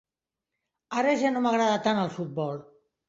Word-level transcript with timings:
Ara 1.01 1.13
ja 1.23 1.31
no 1.35 1.43
m'agrada 1.45 1.77
tant 1.89 2.01
el 2.05 2.13
futbol. 2.17 2.59